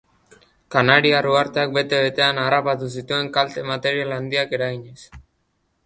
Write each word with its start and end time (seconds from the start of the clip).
Kanariar 0.75 1.27
uharteak 1.33 1.75
bete-betean 1.75 2.41
harrapatu 2.45 2.91
zituen 2.97 3.31
kalte 3.39 3.67
material 3.73 4.17
handiak 4.21 4.61
eraginez. 4.61 5.01